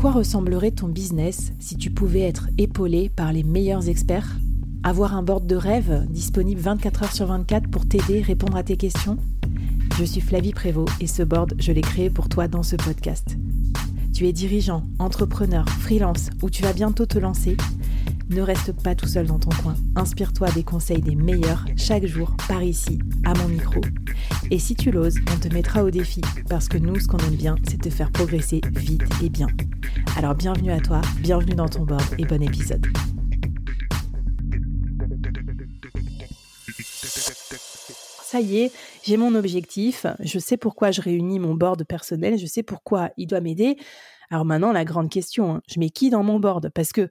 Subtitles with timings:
[0.00, 4.38] quoi ressemblerait ton business si tu pouvais être épaulé par les meilleurs experts?
[4.82, 8.78] Avoir un board de rêve disponible 24 heures sur 24 pour t'aider, répondre à tes
[8.78, 9.18] questions?
[9.98, 13.36] Je suis Flavie Prévost et ce board, je l'ai créé pour toi dans ce podcast.
[14.14, 17.58] Tu es dirigeant, entrepreneur, freelance ou tu vas bientôt te lancer?
[18.30, 19.74] Ne reste pas tout seul dans ton coin.
[19.96, 23.82] Inspire-toi des conseils des meilleurs chaque jour par ici, à mon micro.
[24.52, 27.36] Et si tu l'oses, on te mettra au défi parce que nous, ce qu'on aime
[27.36, 29.46] bien, c'est te faire progresser vite et bien.
[30.16, 32.84] Alors bienvenue à toi, bienvenue dans ton board et bon épisode.
[38.24, 38.72] Ça y est,
[39.04, 43.28] j'ai mon objectif, je sais pourquoi je réunis mon board personnel, je sais pourquoi il
[43.28, 43.76] doit m'aider.
[44.30, 46.70] Alors maintenant, la grande question, hein, je mets qui dans mon board?
[46.74, 47.08] Parce que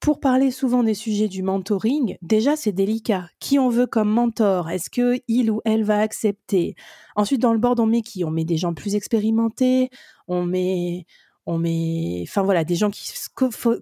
[0.00, 3.28] pour parler souvent des sujets du mentoring, déjà c'est délicat.
[3.40, 4.70] Qui on veut comme mentor?
[4.70, 6.76] Est-ce que il ou elle va accepter?
[7.16, 8.24] Ensuite dans le board on met qui?
[8.24, 9.90] On met des gens plus expérimentés,
[10.28, 11.04] on met
[11.46, 13.10] on met enfin voilà, des gens qui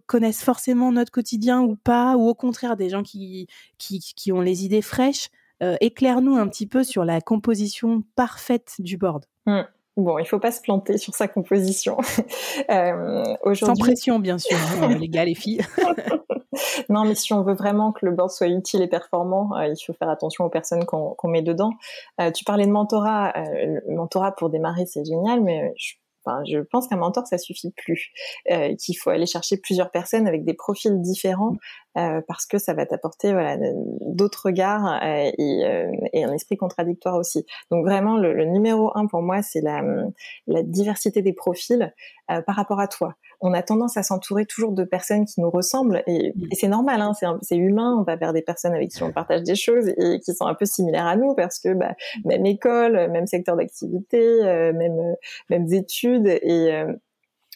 [0.06, 4.64] connaissent forcément notre quotidien ou pas ou au contraire des gens qui qui, ont les
[4.64, 5.28] idées fraîches.
[5.62, 9.24] Euh, éclaire-nous un petit peu sur la composition parfaite du board.
[9.46, 9.62] Mmh.
[9.96, 11.96] Bon, il faut pas se planter sur sa composition.
[12.70, 15.62] euh, Sans pression, bien sûr, hein, les gars, les filles.
[16.90, 19.84] non, mais si on veut vraiment que le board soit utile et performant, euh, il
[19.84, 21.70] faut faire attention aux personnes qu'on met dedans.
[22.20, 23.32] Euh, tu parlais de mentorat.
[23.36, 25.94] Euh, le mentorat pour démarrer, c'est génial, mais je
[26.44, 28.10] je pense qu'un mentor, ça suffit plus.
[28.50, 31.54] Euh, qu'il faut aller chercher plusieurs personnes avec des profils différents
[31.96, 33.56] euh, parce que ça va t'apporter voilà,
[34.00, 37.46] d'autres regards euh, et, euh, et, un esprit contradictoire aussi.
[37.70, 39.82] Donc vraiment, le, le numéro un pour moi, c'est la,
[40.46, 41.92] la, diversité des profils
[42.30, 45.50] euh, par rapport à toi on a tendance à s'entourer toujours de personnes qui nous
[45.50, 46.48] ressemblent et, mm.
[46.52, 47.96] c'est normal, hein, c'est humain.
[47.98, 50.54] On va vers des personnes avec qui on partage des choses et qui sont un
[50.54, 55.16] peu similaires à nous parce que bah, même école, même secteur d'activité, euh, même
[55.50, 56.92] mêmes études et euh,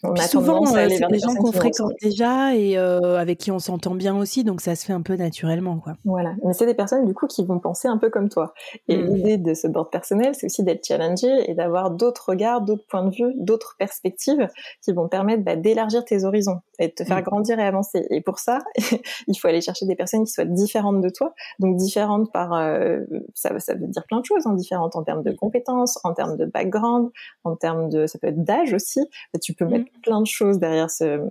[0.03, 3.95] on a souvent, euh, des gens qu'on fréquente déjà et euh, avec qui on s'entend
[3.95, 5.95] bien aussi, donc ça se fait un peu naturellement, quoi.
[6.05, 8.55] Voilà, mais c'est des personnes du coup qui vont penser un peu comme toi.
[8.89, 9.14] Et mmh.
[9.14, 13.05] l'idée de ce board personnel, c'est aussi d'être challengé et d'avoir d'autres regards, d'autres points
[13.05, 14.48] de vue, d'autres perspectives
[14.83, 17.23] qui vont permettre bah, d'élargir tes horizons et de te faire mmh.
[17.23, 18.07] grandir et avancer.
[18.11, 18.58] Et pour ça,
[19.29, 23.01] il faut aller chercher des personnes qui soient différentes de toi, donc différentes par, euh,
[23.35, 26.36] ça, ça veut dire plein de choses, hein, différentes en termes de compétences, en termes
[26.36, 27.11] de background,
[27.45, 29.01] en termes de, ça peut être d'âge aussi.
[29.42, 31.30] Tu peux mettre plein de choses derrière ce,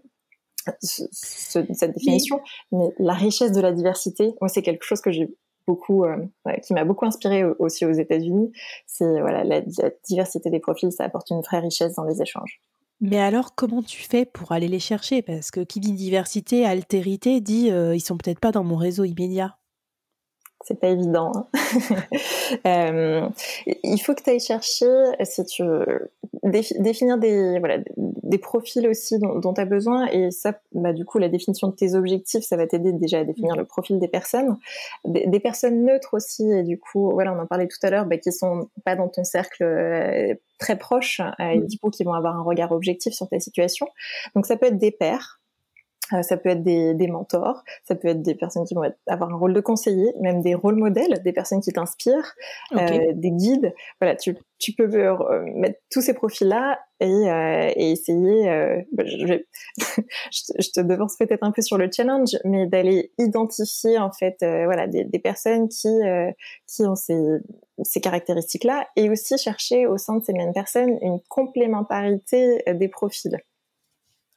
[0.82, 2.40] cette définition,
[2.72, 5.36] mais la richesse de la diversité, moi, c'est quelque chose que j'ai
[5.66, 6.18] beaucoup, euh,
[6.64, 8.52] qui m'a beaucoup inspiré aussi aux États-Unis.
[8.86, 9.62] C'est voilà, la,
[10.08, 12.62] diversité des profils, ça apporte une vraie richesse dans les échanges.
[13.02, 15.22] Mais alors, comment tu fais pour aller les chercher?
[15.22, 19.04] Parce que qui dit diversité, altérité, dit euh, ils sont peut-être pas dans mon réseau
[19.06, 19.59] immédiat
[20.66, 21.32] c'est pas évident.
[21.36, 21.48] Hein.
[22.68, 23.30] euh,
[23.84, 24.88] il faut que tu ailles chercher,
[25.24, 26.12] si tu veux,
[26.44, 30.08] définir des, voilà, des profils aussi dont, tu as besoin.
[30.08, 33.24] Et ça, bah, du coup, la définition de tes objectifs, ça va t'aider déjà à
[33.24, 34.58] définir le profil des personnes.
[35.06, 38.06] Des, des, personnes neutres aussi, et du coup, voilà, on en parlait tout à l'heure,
[38.06, 42.04] bah, qui sont pas dans ton cercle euh, très proche, euh, et du coup, qui
[42.04, 43.88] vont avoir un regard objectif sur ta situation.
[44.36, 45.39] Donc, ça peut être des pairs
[46.22, 49.38] ça peut être des, des, mentors, ça peut être des personnes qui vont avoir un
[49.38, 52.34] rôle de conseiller, même des rôles modèles, des personnes qui t'inspirent,
[52.74, 53.74] euh, des guides.
[54.00, 58.50] Voilà, tu, tu peux euh, mettre tous ces profils-là et, euh, et, essayer.
[58.50, 59.48] Euh, bah, je, vais,
[60.32, 64.88] je, te devance peut-être un peu sur le challenge, mais d'aller identifier en fait, voilà,
[64.88, 65.88] des, des, personnes qui
[66.68, 67.18] qui ont ces,
[67.84, 73.38] ces caractéristiques-là, et aussi chercher au sein de ces mêmes personnes une complémentarité des profils.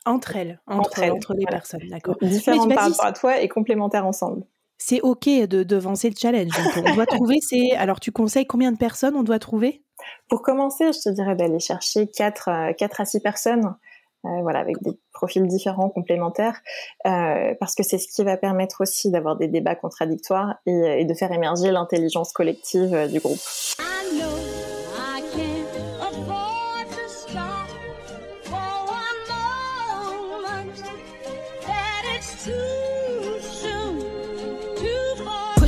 [0.04, 2.16] Entre elles, entre, elles, entre les personnes, d'accord.
[2.20, 4.44] Différentes par rapport à toi et complémentaires ensemble.
[4.78, 6.52] C'est ok de devancer le challenge.
[6.76, 9.84] on doit trouver, c'est alors tu conseilles combien de personnes on doit trouver?
[10.28, 13.76] Pour commencer, je te dirais d'aller chercher 4, euh, quatre à 6 personnes.
[14.24, 16.60] Euh, voilà, avec des profils différents, complémentaires,
[17.06, 21.04] euh, parce que c'est ce qui va permettre aussi d'avoir des débats contradictoires et, et
[21.04, 23.40] de faire émerger l'intelligence collective euh, du groupe.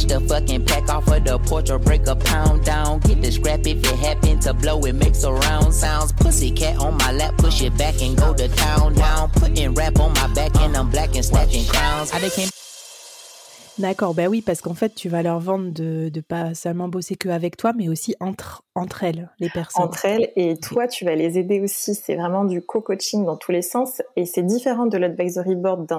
[0.06, 3.00] The fucking pack off of the porch or break a pound down.
[3.00, 6.12] Get the scrap if it happen to blow, it makes a round sounds.
[6.12, 9.30] Pussy cat on my lap, push it back and go to town down.
[9.30, 12.10] Putting rap on my back and I'm black and snatching crowns.
[12.10, 12.48] How they came
[13.78, 17.16] D'accord, ben oui, parce qu'en fait, tu vas leur vendre de ne pas seulement bosser
[17.16, 19.84] qu'avec toi, mais aussi entre, entre elles, les personnes.
[19.84, 21.94] Entre elles, et toi, tu vas les aider aussi.
[21.96, 25.92] C'est vraiment du co-coaching dans tous les sens, et c'est différent de l'advisory board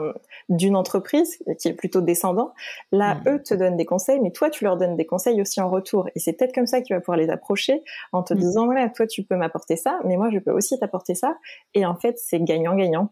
[0.48, 2.54] d'une entreprise qui est plutôt descendant.
[2.94, 3.30] Là, hmm.
[3.30, 6.08] eux te donnent des conseils, mais toi, tu leur donnes des conseils aussi en retour.
[6.16, 7.84] Et c'est peut-être comme ça que tu vas pouvoir les approcher
[8.14, 8.38] en te hmm.
[8.38, 11.36] disant, voilà, toi, tu peux m'apporter ça, mais moi, je peux aussi t'apporter ça.
[11.74, 13.12] Et en fait, c'est gagnant-gagnant.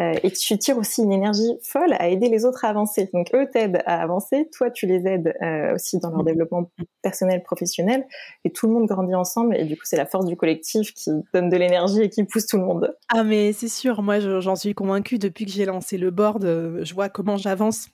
[0.00, 3.10] Euh, et tu tires aussi une énergie folle à aider les autres à avancer.
[3.12, 6.26] Donc eux t'aident à avancer, toi tu les aides euh, aussi dans leur mmh.
[6.26, 6.70] développement
[7.02, 8.06] personnel, professionnel,
[8.44, 9.56] et tout le monde grandit ensemble.
[9.56, 12.46] Et du coup, c'est la force du collectif qui donne de l'énergie et qui pousse
[12.46, 12.94] tout le monde.
[13.08, 16.84] Ah mais c'est sûr, moi j'en suis convaincue depuis que j'ai lancé le board, euh,
[16.84, 17.88] je vois comment j'avance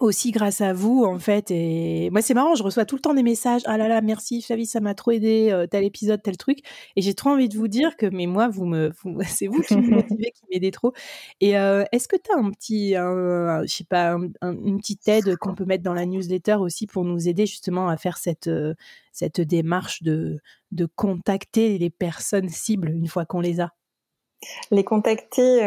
[0.00, 3.14] aussi grâce à vous en fait et moi c'est marrant je reçois tout le temps
[3.14, 6.36] des messages ah là là merci Flavie ça m'a trop aidé euh, tel épisode tel
[6.36, 6.58] truc
[6.96, 8.90] et j'ai trop envie de vous dire que mais moi vous me
[9.28, 10.92] c'est vous qui me motivez qui m'aidez trop
[11.40, 15.36] et euh, est-ce que tu as un petit un, je sais pas une petite aide
[15.36, 18.74] qu'on peut mettre dans la newsletter aussi pour nous aider justement à faire cette euh,
[19.12, 20.40] cette démarche de
[20.72, 23.70] de contacter les personnes cibles une fois qu'on les a?
[24.72, 25.62] Les contacter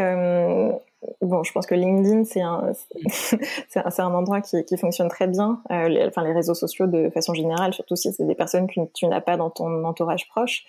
[1.22, 2.72] bon, je pense que LinkedIn, c'est un,
[3.70, 5.62] c'est un, endroit qui, qui, fonctionne très bien.
[5.72, 8.82] Euh, les, enfin, les réseaux sociaux de façon générale, surtout si c'est des personnes que
[8.94, 10.64] tu n'as pas dans ton entourage proche.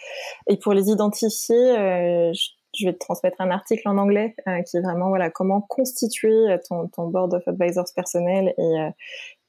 [0.49, 2.33] Et pour les identifier, euh,
[2.75, 6.57] je, vais te transmettre un article en anglais euh, qui est vraiment voilà comment constituer
[6.69, 8.91] ton, ton board of advisors personnel et euh,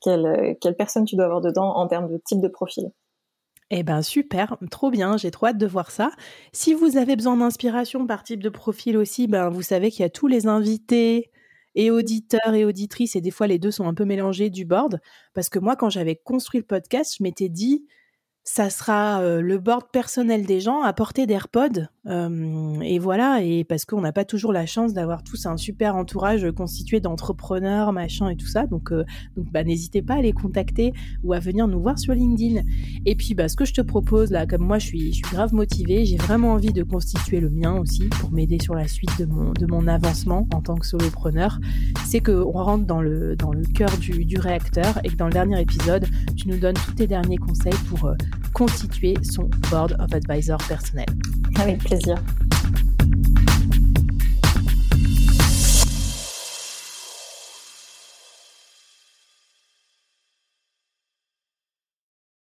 [0.02, 2.92] quelle, quelle personne tu dois avoir dedans en termes de type de profil.
[3.72, 6.10] Eh ben super, trop bien, j'ai trop hâte de voir ça.
[6.54, 10.06] Si vous avez besoin d'inspiration par type de profil aussi, ben vous savez qu'il y
[10.06, 11.30] a tous les invités
[11.76, 15.00] et auditeurs et auditrices, et des fois les deux sont un peu mélangés du board,
[15.36, 17.86] parce que moi quand j'avais construit le podcast, je m'étais dit,
[18.44, 21.90] ça sera euh, le board personnel des gens à portée d'AirPod.
[22.10, 25.96] Euh, et voilà, et parce qu'on n'a pas toujours la chance d'avoir tous un super
[25.96, 28.66] entourage constitué d'entrepreneurs, machin et tout ça.
[28.66, 29.04] Donc, euh,
[29.38, 32.62] donc bah, n'hésitez pas à les contacter ou à venir nous voir sur LinkedIn.
[33.06, 36.06] Et puis, bah, ce que je te propose là, comme moi je suis, grave motivée,
[36.06, 39.88] j'ai vraiment envie de constituer le mien aussi pour m'aider sur la suite de mon,
[39.88, 41.58] avancement en tant que solopreneur,
[42.06, 43.36] c'est qu'on rentre dans le,
[43.74, 47.08] cœur du, du réacteur et que dans le dernier épisode, tu nous donnes tous tes
[47.08, 48.12] derniers conseils pour
[48.60, 51.06] constituer son board of advisor personnel.
[51.58, 52.18] Avec plaisir.